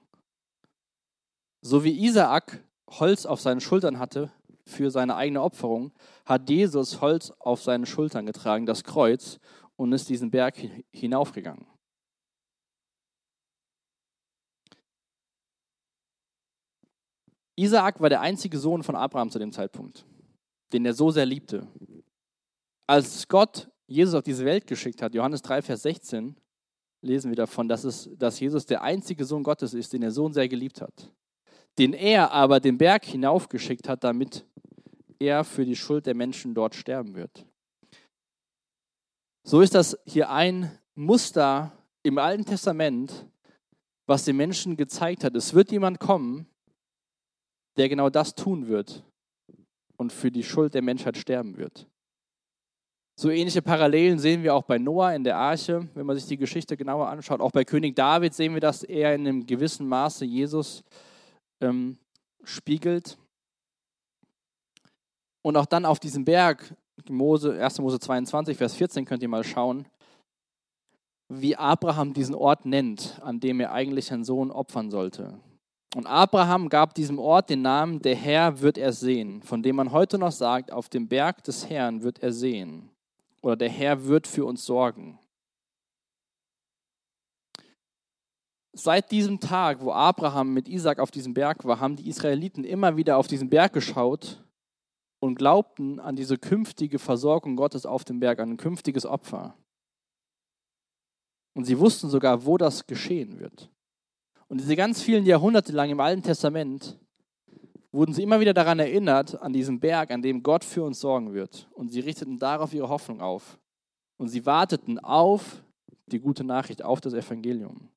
[1.60, 4.32] So wie Isaak Holz auf seinen Schultern hatte,
[4.66, 5.92] für seine eigene Opferung,
[6.26, 9.38] hat Jesus Holz auf seinen Schultern getragen, das Kreuz,
[9.76, 10.56] und ist diesen Berg
[10.90, 11.66] hinaufgegangen.
[17.56, 20.04] Isaak war der einzige Sohn von Abraham zu dem Zeitpunkt,
[20.72, 21.66] den er so sehr liebte.
[22.86, 26.36] Als Gott Jesus auf diese Welt geschickt hat, Johannes 3, Vers 16,
[27.00, 30.28] lesen wir davon, dass, es, dass Jesus der einzige Sohn Gottes ist, den er so
[30.30, 31.12] sehr geliebt hat.
[31.78, 34.44] Den er aber den Berg hinaufgeschickt hat, damit
[35.18, 37.46] er für die Schuld der Menschen dort sterben wird.
[39.42, 43.26] So ist das hier ein Muster im Alten Testament,
[44.06, 45.34] was den Menschen gezeigt hat.
[45.36, 46.46] Es wird jemand kommen,
[47.76, 49.04] der genau das tun wird
[49.96, 51.86] und für die Schuld der Menschheit sterben wird.
[53.16, 56.36] So ähnliche Parallelen sehen wir auch bei Noah in der Arche, wenn man sich die
[56.36, 57.40] Geschichte genauer anschaut.
[57.40, 60.82] Auch bei König David sehen wir, dass er in einem gewissen Maße Jesus
[61.60, 61.96] ähm,
[62.42, 63.16] spiegelt.
[65.42, 66.74] Und auch dann auf diesem Berg,
[67.08, 67.78] Mose, 1.
[67.78, 69.86] Mose 22, Vers 14, könnt ihr mal schauen,
[71.28, 75.38] wie Abraham diesen Ort nennt, an dem er eigentlich seinen Sohn opfern sollte.
[75.94, 79.92] Und Abraham gab diesem Ort den Namen, der Herr wird er sehen, von dem man
[79.92, 82.90] heute noch sagt, auf dem Berg des Herrn wird er sehen.
[83.42, 85.20] Oder der Herr wird für uns sorgen.
[88.72, 92.96] Seit diesem Tag, wo Abraham mit Isaac auf diesem Berg war, haben die Israeliten immer
[92.96, 94.44] wieder auf diesen Berg geschaut
[95.20, 99.56] und glaubten an diese künftige Versorgung Gottes auf dem Berg, an ein künftiges Opfer.
[101.54, 103.70] Und sie wussten sogar, wo das geschehen wird.
[104.48, 106.98] Und diese ganz vielen Jahrhunderte lang im Alten Testament
[107.92, 111.32] wurden sie immer wieder daran erinnert, an diesem Berg, an dem Gott für uns sorgen
[111.32, 111.68] wird.
[111.72, 113.58] Und sie richteten darauf ihre Hoffnung auf.
[114.16, 115.62] Und sie warteten auf
[116.06, 117.88] die gute Nachricht, auf das Evangelium.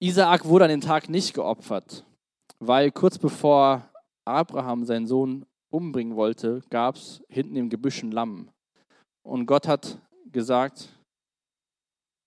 [0.00, 2.04] Isaak wurde an dem Tag nicht geopfert,
[2.60, 3.88] weil kurz bevor
[4.24, 8.50] Abraham seinen Sohn umbringen wollte, gab es hinten im Gebüsch ein Lamm.
[9.22, 9.98] Und Gott hat
[10.30, 10.88] gesagt,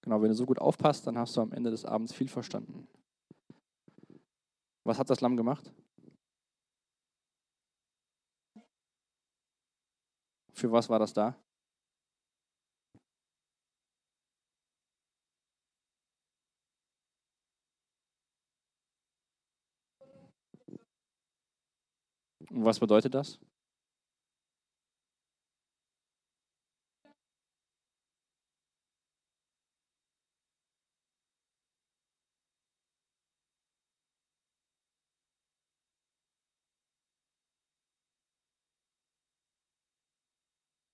[0.02, 2.88] genau, wenn du so gut aufpasst, dann hast du am Ende des Abends viel verstanden.
[4.84, 5.72] Was hat das Lamm gemacht?
[10.54, 11.36] Für was war das da?
[22.50, 23.40] Und was bedeutet das?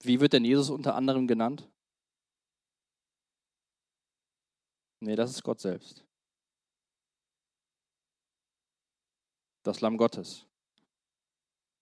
[0.08, 1.70] Wie wird denn Jesus unter anderem genannt?
[5.02, 6.06] Nee, das ist Gott selbst.
[9.64, 10.46] Das Lamm Gottes.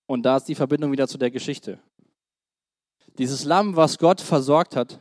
[0.08, 1.80] Und da ist die Verbindung wieder zu der Geschichte.
[3.20, 5.00] Dieses Lamm, was Gott versorgt hat,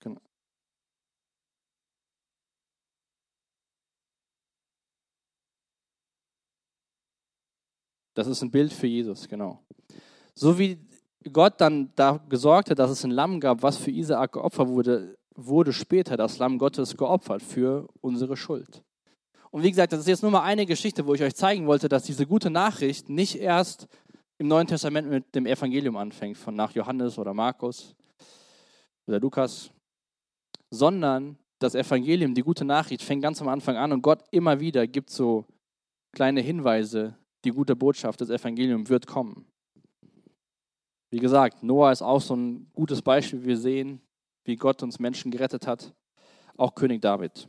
[0.00, 0.20] genau.
[8.20, 9.64] Das ist ein Bild für Jesus, genau.
[10.34, 10.78] So wie
[11.32, 15.16] Gott dann da gesorgt hat, dass es ein Lamm gab, was für Isaak geopfert wurde,
[15.34, 18.82] wurde später das Lamm Gottes geopfert für unsere Schuld.
[19.50, 21.88] Und wie gesagt, das ist jetzt nur mal eine Geschichte, wo ich euch zeigen wollte,
[21.88, 23.88] dass diese gute Nachricht nicht erst
[24.36, 27.96] im Neuen Testament mit dem Evangelium anfängt, von nach Johannes oder Markus
[29.06, 29.70] oder Lukas,
[30.68, 34.86] sondern das Evangelium, die gute Nachricht, fängt ganz am Anfang an und Gott immer wieder
[34.86, 35.46] gibt so
[36.12, 39.46] kleine Hinweise, die gute Botschaft, das Evangelium wird kommen.
[41.10, 43.44] Wie gesagt, Noah ist auch so ein gutes Beispiel.
[43.44, 44.00] Wir sehen,
[44.44, 45.92] wie Gott uns Menschen gerettet hat,
[46.56, 47.48] auch König David.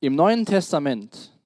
[0.00, 1.38] Im Neuen Testament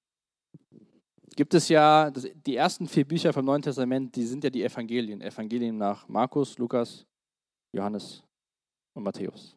[1.34, 5.20] gibt es ja, die ersten vier Bücher vom Neuen Testament, die sind ja die Evangelien.
[5.20, 7.04] Evangelien nach Markus, Lukas,
[7.72, 8.22] Johannes
[8.94, 9.56] und Matthäus.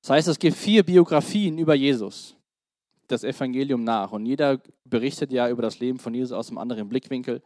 [0.00, 2.36] Das heißt, es gibt vier Biografien über Jesus,
[3.08, 4.12] das Evangelium nach.
[4.12, 7.42] Und jeder berichtet ja über das Leben von Jesus aus einem anderen Blickwinkel.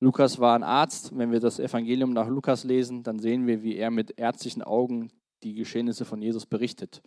[0.00, 1.16] Lukas war ein Arzt.
[1.16, 5.10] Wenn wir das Evangelium nach Lukas lesen, dann sehen wir, wie er mit ärztlichen Augen
[5.42, 7.02] die Geschehnisse von Jesus berichtet.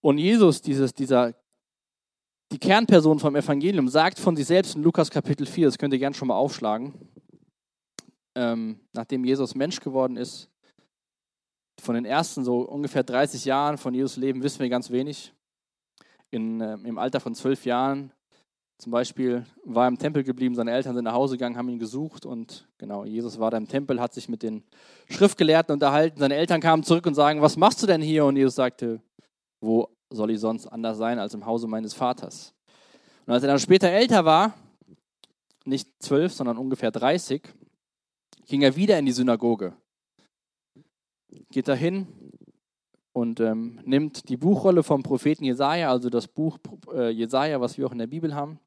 [0.00, 1.34] Und Jesus, dieses, dieser,
[2.52, 5.98] die Kernperson vom Evangelium, sagt von sich selbst in Lukas Kapitel 4, das könnt ihr
[5.98, 6.94] gerne schon mal aufschlagen,
[8.34, 10.48] ähm, nachdem Jesus Mensch geworden ist,
[11.80, 15.32] von den ersten so ungefähr 30 Jahren von Jesus Leben wissen wir ganz wenig.
[16.30, 18.12] In, äh, Im Alter von zwölf Jahren
[18.78, 21.78] zum Beispiel war er im Tempel geblieben, seine Eltern sind nach Hause gegangen, haben ihn
[21.78, 24.64] gesucht und genau, Jesus war da im Tempel, hat sich mit den
[25.08, 26.18] Schriftgelehrten unterhalten.
[26.18, 28.26] Seine Eltern kamen zurück und sagen, was machst du denn hier?
[28.26, 29.00] Und Jesus sagte,
[29.62, 32.54] wo soll ich sonst anders sein als im Hause meines Vaters?
[33.24, 34.54] Und als er dann später älter war,
[35.64, 37.42] nicht zwölf, sondern ungefähr 30,
[38.46, 39.74] ging er wieder in die Synagoge.
[41.50, 42.06] Geht dahin,
[43.16, 46.58] und ähm, nimmt die Buchrolle vom Propheten Jesaja, also das Buch
[46.92, 48.58] äh, Jesaja, was wir auch in der Bibel haben,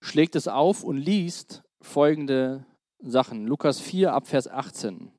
[0.00, 2.66] schlägt es auf und liest folgende
[2.98, 3.46] Sachen.
[3.46, 5.12] Lukas 4 ab Vers 18.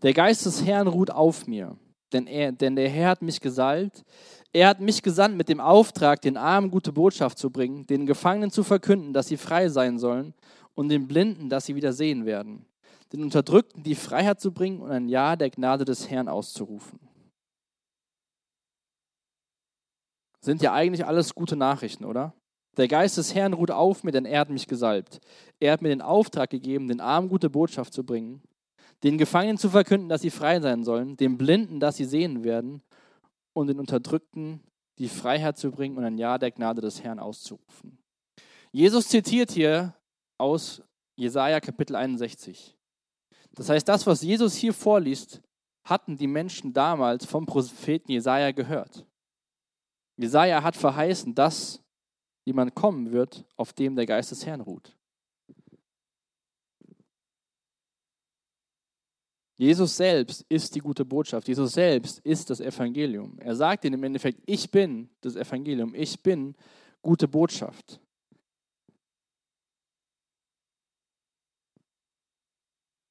[0.00, 1.76] Der Geist des Herrn ruht auf mir,
[2.12, 4.04] denn, er, denn der Herr hat mich gesalbt.
[4.52, 8.52] Er hat mich gesandt mit dem Auftrag, den Armen gute Botschaft zu bringen, den Gefangenen
[8.52, 10.34] zu verkünden, dass sie frei sein sollen
[10.76, 12.64] und den Blinden, dass sie wieder sehen werden,
[13.12, 17.03] den Unterdrückten die Freiheit zu bringen und ein Ja der Gnade des Herrn auszurufen.
[20.44, 22.34] Sind ja eigentlich alles gute Nachrichten, oder?
[22.76, 25.20] Der Geist des Herrn ruht auf mir, denn er hat mich gesalbt.
[25.58, 28.42] Er hat mir den Auftrag gegeben, den Armen gute Botschaft zu bringen,
[29.04, 32.82] den Gefangenen zu verkünden, dass sie frei sein sollen, den Blinden, dass sie sehen werden
[33.54, 34.60] und den Unterdrückten
[34.98, 37.98] die Freiheit zu bringen und ein Ja der Gnade des Herrn auszurufen.
[38.70, 39.94] Jesus zitiert hier
[40.36, 40.82] aus
[41.16, 42.76] Jesaja Kapitel 61.
[43.52, 45.40] Das heißt, das, was Jesus hier vorliest,
[45.84, 49.06] hatten die Menschen damals vom Propheten Jesaja gehört.
[50.16, 51.82] Jesaja hat verheißen, dass
[52.44, 54.96] jemand kommen wird, auf dem der Geist des Herrn ruht.
[59.56, 61.46] Jesus selbst ist die gute Botschaft.
[61.46, 63.38] Jesus selbst ist das Evangelium.
[63.38, 65.94] Er sagt ihnen im Endeffekt, ich bin das Evangelium.
[65.94, 66.56] Ich bin
[67.02, 68.00] gute Botschaft.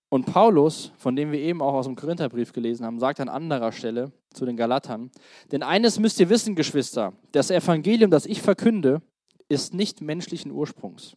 [0.10, 3.72] Und Paulus, von dem wir eben auch aus dem Korintherbrief gelesen haben, sagt an anderer
[3.72, 5.12] Stelle zu den Galatern,
[5.52, 9.02] denn eines müsst ihr wissen, Geschwister, das Evangelium, das ich verkünde,
[9.50, 11.15] ist nicht menschlichen Ursprungs.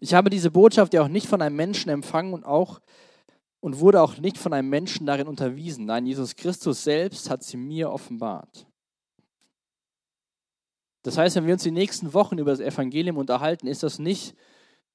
[0.00, 2.80] Ich habe diese Botschaft ja auch nicht von einem Menschen empfangen und auch
[3.60, 5.84] und wurde auch nicht von einem Menschen darin unterwiesen.
[5.84, 8.66] Nein, Jesus Christus selbst hat sie mir offenbart.
[11.02, 14.34] Das heißt, wenn wir uns die nächsten Wochen über das Evangelium unterhalten, ist das nicht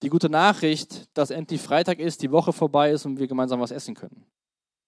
[0.02, 3.72] die gute Nachricht, dass endlich Freitag ist, die Woche vorbei ist und wir gemeinsam was
[3.72, 4.26] essen können.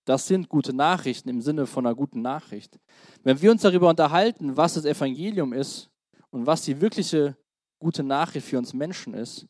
[0.08, 2.80] Das sind gute Nachrichten im Sinne von einer guten Nachricht.
[3.24, 5.92] Wenn wir uns darüber unterhalten, was das Evangelium ist
[6.30, 7.36] und was die wirkliche
[7.78, 9.50] gute Nachricht für uns Menschen ist,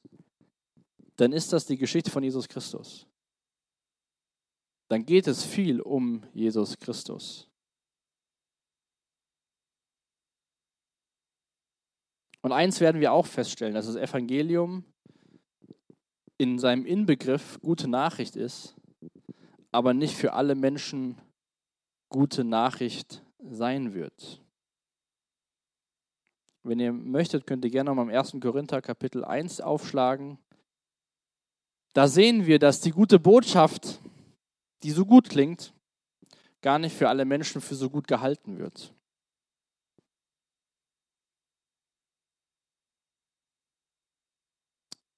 [1.16, 3.06] dann ist das die Geschichte von Jesus Christus.
[4.88, 7.48] Dann geht es viel um Jesus Christus.
[12.42, 14.86] Und eins werden wir auch feststellen, dass das Evangelium
[16.40, 18.77] in seinem Inbegriff gute Nachricht ist,
[19.72, 21.18] aber nicht für alle Menschen
[22.10, 24.42] gute Nachricht sein wird.
[26.64, 28.38] Wenn ihr möchtet, könnt ihr gerne mal im 1.
[28.42, 30.38] Korinther Kapitel 1 aufschlagen.
[31.94, 34.00] Da sehen wir, dass die gute Botschaft,
[34.84, 35.74] die so gut klingt,
[36.62, 38.94] gar nicht für alle Menschen für so gut gehalten wird.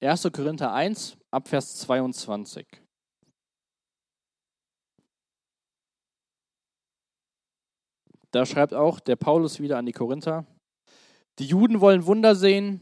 [0.02, 0.30] 1.
[0.32, 2.66] Korinther 1, Abvers 22.
[8.32, 10.46] Da schreibt auch der Paulus wieder an die Korinther,
[11.40, 12.82] die Juden wollen Wunder sehen,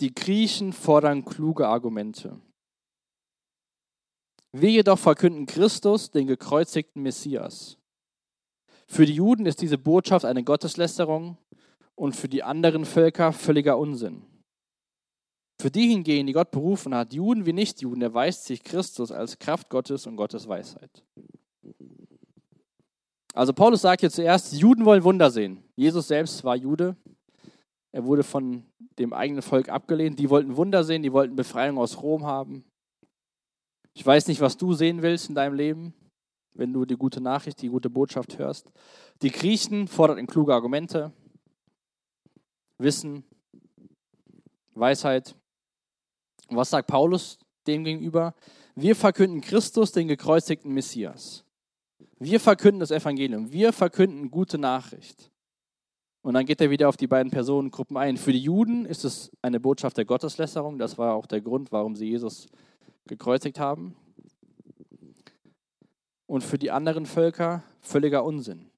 [0.00, 2.40] die Griechen fordern kluge Argumente.
[4.52, 7.78] Wir jedoch verkünden Christus, den gekreuzigten Messias.
[8.86, 11.38] Für die Juden ist diese Botschaft eine Gotteslästerung
[11.94, 14.24] und für die anderen Völker völliger Unsinn.
[15.60, 19.70] Für die hingegen, die Gott berufen hat, Juden wie Nichtjuden, erweist sich Christus als Kraft
[19.70, 21.04] Gottes und Gottes Weisheit.
[23.34, 25.62] Also Paulus sagt hier zuerst, Juden wollen Wunder sehen.
[25.74, 26.96] Jesus selbst war Jude.
[27.92, 28.64] Er wurde von
[28.98, 30.20] dem eigenen Volk abgelehnt.
[30.20, 32.64] Die wollten Wunder sehen, die wollten Befreiung aus Rom haben.
[33.92, 35.94] Ich weiß nicht, was du sehen willst in deinem Leben,
[36.54, 38.70] wenn du die gute Nachricht, die gute Botschaft hörst.
[39.22, 41.12] Die Griechen forderten kluge Argumente,
[42.78, 43.24] Wissen,
[44.74, 45.36] Weisheit.
[46.48, 48.34] Und was sagt Paulus dem gegenüber?
[48.76, 51.43] Wir verkünden Christus, den gekreuzigten Messias.
[52.18, 53.52] Wir verkünden das Evangelium.
[53.52, 55.30] Wir verkünden gute Nachricht.
[56.22, 58.16] Und dann geht er wieder auf die beiden Personengruppen ein.
[58.16, 60.78] Für die Juden ist es eine Botschaft der Gotteslästerung.
[60.78, 62.46] Das war auch der Grund, warum sie Jesus
[63.06, 63.94] gekreuzigt haben.
[66.26, 68.70] Und für die anderen Völker völliger Unsinn.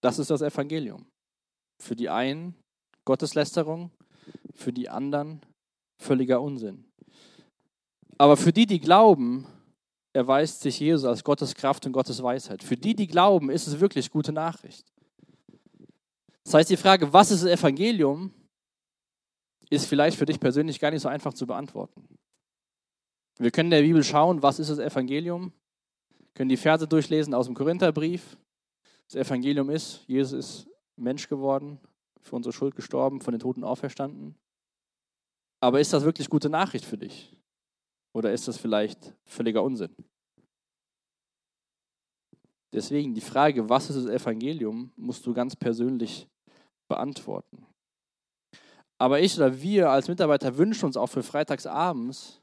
[0.00, 1.06] Das ist das Evangelium.
[1.80, 2.54] Für die einen
[3.04, 3.90] Gotteslästerung,
[4.54, 5.40] für die anderen
[5.98, 6.91] völliger Unsinn.
[8.18, 9.46] Aber für die, die glauben,
[10.12, 12.62] erweist sich Jesus als Gottes Kraft und Gottes Weisheit.
[12.62, 14.92] Für die, die glauben, ist es wirklich gute Nachricht.
[16.44, 18.32] Das heißt, die Frage, was ist das Evangelium,
[19.70, 22.06] ist vielleicht für dich persönlich gar nicht so einfach zu beantworten.
[23.38, 25.52] Wir können in der Bibel schauen, was ist das Evangelium,
[26.34, 28.36] können die Verse durchlesen aus dem Korintherbrief.
[29.06, 31.80] Das Evangelium ist, Jesus ist Mensch geworden,
[32.20, 34.34] für unsere Schuld gestorben, von den Toten auferstanden.
[35.60, 37.34] Aber ist das wirklich gute Nachricht für dich?
[38.14, 39.94] Oder ist das vielleicht völliger Unsinn?
[42.72, 46.26] Deswegen die Frage, was ist das Evangelium, musst du ganz persönlich
[46.88, 47.66] beantworten.
[48.98, 52.40] Aber ich oder wir als Mitarbeiter wünschen uns auch für freitagsabends,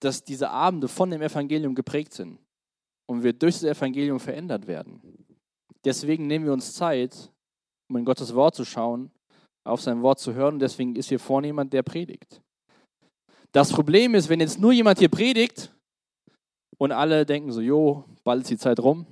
[0.00, 2.38] dass diese Abende von dem Evangelium geprägt sind
[3.06, 5.00] und wir durch das Evangelium verändert werden.
[5.84, 7.32] Deswegen nehmen wir uns Zeit,
[7.88, 9.10] um in Gottes Wort zu schauen,
[9.64, 10.54] auf sein Wort zu hören.
[10.54, 12.42] Und deswegen ist hier vorne jemand, der predigt.
[13.52, 15.72] Das Problem ist, wenn jetzt nur jemand hier predigt
[16.76, 19.06] und alle denken so, jo, bald ist die Zeit rum,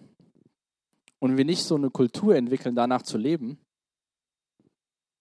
[1.18, 3.58] und wir nicht so eine Kultur entwickeln, danach zu leben,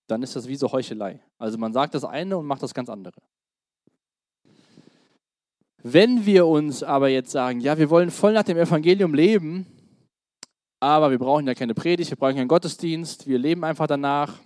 [0.08, 1.20] dann ist das wie so Heuchelei.
[1.38, 3.22] Also man sagt das eine und macht das ganz andere.
[5.82, 9.68] Wenn wir uns aber jetzt sagen, ja, wir wollen voll nach dem Evangelium leben,
[10.80, 14.40] aber wir brauchen ja keine Predigt, wir brauchen keinen Gottesdienst, wir leben einfach danach.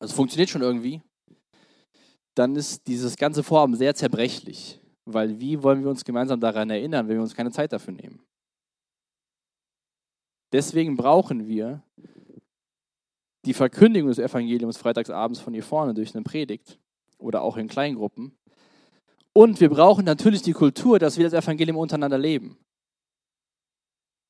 [0.00, 1.02] Es funktioniert schon irgendwie.
[2.34, 4.80] Dann ist dieses ganze Vorhaben sehr zerbrechlich.
[5.04, 8.20] Weil wie wollen wir uns gemeinsam daran erinnern, wenn wir uns keine Zeit dafür nehmen?
[10.52, 11.82] Deswegen brauchen wir
[13.44, 16.78] die Verkündigung des Evangeliums freitagsabends von hier vorne durch eine Predigt
[17.18, 18.36] oder auch in Kleingruppen.
[19.32, 22.58] Und wir brauchen natürlich die Kultur, dass wir das Evangelium untereinander leben.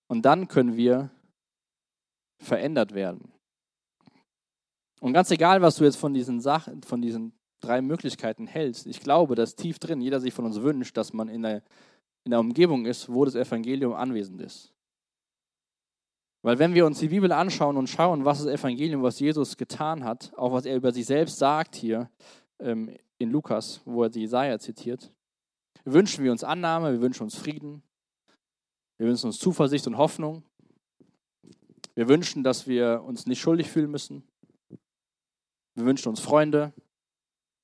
[0.09, 1.11] Und dann können wir
[2.39, 3.33] verändert werden.
[5.01, 9.01] Und ganz egal, was du jetzt von diesen Sachen, von diesen drei Möglichkeiten hältst, ich
[9.01, 11.63] glaube, dass tief drin jeder sich von uns wünscht, dass man in der,
[12.25, 14.73] in der Umgebung ist, wo das Evangelium anwesend ist.
[16.43, 20.05] Weil wenn wir uns die Bibel anschauen und schauen, was das Evangelium, was Jesus getan
[20.05, 22.11] hat, auch was er über sich selbst sagt hier
[22.61, 25.13] ähm, in Lukas, wo er die Jesaja zitiert,
[25.85, 27.83] wünschen wir uns Annahme, wir wünschen uns Frieden,
[29.01, 30.43] wir wünschen uns Zuversicht und Hoffnung.
[31.95, 34.23] Wir wünschen, dass wir uns nicht schuldig fühlen müssen.
[35.75, 36.75] Wir wünschen uns Freunde.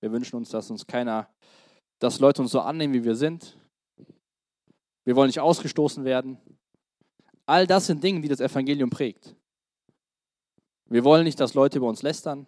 [0.06, 1.28] Wir wünschen uns, dass uns keiner,
[1.98, 3.58] dass Leute uns so annehmen, wie wir sind.
[5.04, 6.38] Wir wollen nicht ausgestoßen werden.
[7.44, 9.34] All das sind Dinge, die das Evangelium prägt.
[10.84, 12.46] Wir wollen nicht, dass Leute über uns lästern.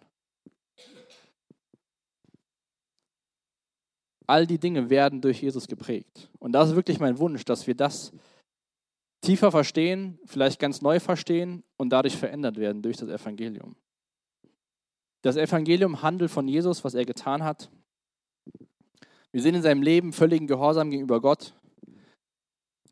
[4.25, 6.29] All die Dinge werden durch Jesus geprägt.
[6.39, 8.13] Und das ist wirklich mein Wunsch, dass wir das
[9.19, 13.75] tiefer verstehen, vielleicht ganz neu verstehen und dadurch verändert werden durch das Evangelium.
[15.21, 17.69] Das Evangelium handelt von Jesus, was er getan hat.
[19.31, 21.53] Wir sehen in seinem Leben völligen Gehorsam gegenüber Gott.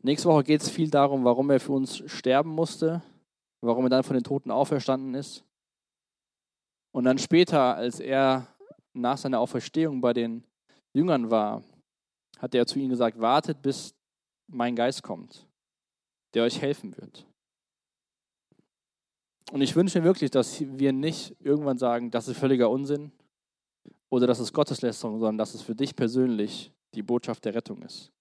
[0.02, 3.02] Nächste Woche geht es viel darum, warum er für uns sterben musste,
[3.60, 5.44] warum er dann von den Toten auferstanden ist.
[6.92, 8.46] Und dann später, als er
[8.92, 10.44] nach seiner Auferstehung bei den
[10.92, 11.62] Jüngern war,
[12.38, 13.94] hat er zu ihnen gesagt, wartet, bis
[14.46, 15.46] mein Geist kommt,
[16.34, 17.27] der euch helfen wird.
[19.50, 23.12] Und ich wünsche mir wirklich, dass wir nicht irgendwann sagen, das ist völliger Unsinn
[24.10, 28.12] oder das ist Gotteslästerung, sondern dass es für dich persönlich die Botschaft der Rettung ist.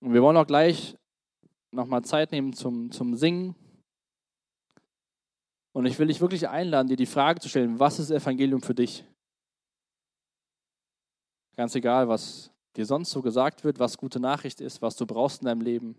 [0.00, 0.96] Und wir wollen auch gleich
[1.70, 3.54] nochmal Zeit nehmen zum, zum Singen.
[5.72, 8.74] Und ich will dich wirklich einladen, dir die Frage zu stellen, was ist Evangelium für
[8.74, 9.04] dich?
[11.56, 15.42] Ganz egal, was dir sonst so gesagt wird, was gute Nachricht ist, was du brauchst
[15.42, 15.96] in deinem Leben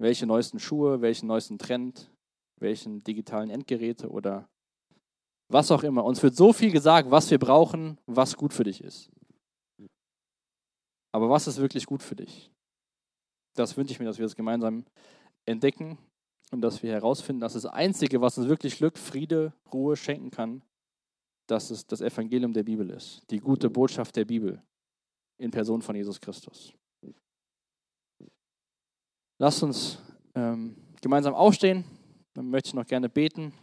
[0.00, 2.10] welche neuesten Schuhe, welchen neuesten Trend,
[2.58, 4.48] welchen digitalen Endgeräte oder
[5.48, 6.04] was auch immer.
[6.04, 9.10] Uns wird so viel gesagt, was wir brauchen, was gut für dich ist.
[11.12, 12.50] Aber was ist wirklich gut für dich?
[13.56, 14.86] Das wünsche ich mir, dass wir das gemeinsam
[15.44, 15.98] entdecken
[16.50, 20.62] und dass wir herausfinden, dass das Einzige, was uns wirklich Glück, Friede, Ruhe schenken kann,
[21.46, 24.62] dass es das Evangelium der Bibel ist, die gute Botschaft der Bibel
[25.36, 26.72] in Person von Jesus Christus.
[29.40, 29.98] Lasst uns
[30.34, 31.84] ähm, gemeinsam aufstehen.
[32.34, 33.54] Dann möchte ich noch gerne beten.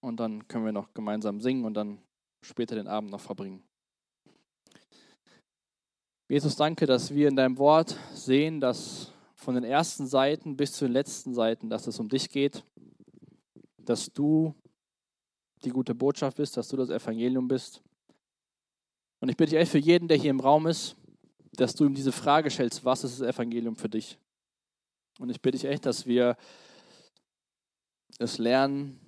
[0.00, 1.98] Und dann können wir noch gemeinsam singen und dann
[2.40, 3.62] später den Abend noch verbringen.
[6.26, 10.86] Jesus, danke, dass wir in deinem Wort sehen, dass von den ersten Seiten bis zu
[10.86, 12.64] den letzten Seiten, dass es um dich geht,
[13.76, 14.54] dass du
[15.64, 17.82] die gute Botschaft bist, dass du das Evangelium bist.
[19.20, 20.96] Und ich bitte dich echt für jeden, der hier im Raum ist,
[21.58, 24.18] dass du ihm diese Frage stellst, was ist das Evangelium für dich?
[25.18, 26.36] Und ich bitte dich echt, dass wir
[28.18, 29.00] es lernen,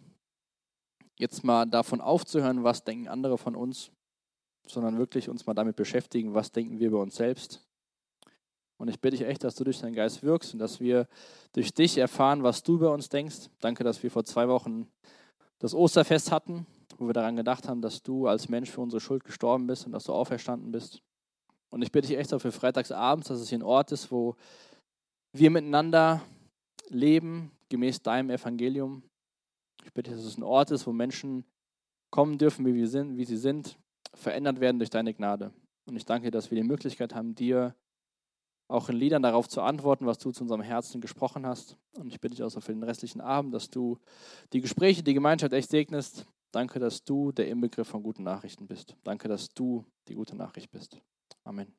[1.17, 3.93] jetzt mal davon aufzuhören, was denken andere von uns,
[4.67, 7.65] sondern wirklich uns mal damit beschäftigen, was denken wir über uns selbst.
[8.79, 11.07] Und ich bitte dich echt, dass du durch deinen Geist wirkst und dass wir
[11.53, 13.51] durch dich erfahren, was du über uns denkst.
[13.61, 14.91] Danke, dass wir vor zwei Wochen
[15.59, 19.25] das Osterfest hatten, wo wir daran gedacht haben, dass du als Mensch für unsere Schuld
[19.25, 21.03] gestorben bist und dass du auferstanden bist.
[21.71, 24.37] Und ich bitte dich echt auch für freitagsabends, dass es hier ein Ort ist, wo
[25.33, 26.21] wir miteinander
[26.89, 29.03] leben, gemäß deinem Evangelium.
[29.85, 31.45] Ich bitte, dass es ein Ort ist, wo Menschen
[32.11, 33.79] kommen dürfen, wie, wir sind, wie sie sind,
[34.15, 35.53] verändert werden durch deine Gnade.
[35.87, 37.75] Und ich danke, dass wir die Möglichkeit haben, dir
[38.69, 41.77] auch in Liedern darauf zu antworten, was du zu unserem Herzen gesprochen hast.
[41.97, 43.99] Und ich bitte dich auch so für den restlichen Abend, dass du
[44.53, 46.27] die Gespräche, die Gemeinschaft echt segnest.
[46.53, 48.97] Danke, dass du der Inbegriff von guten Nachrichten bist.
[49.03, 51.01] Danke, dass du die gute Nachricht bist.
[51.47, 51.73] Amen.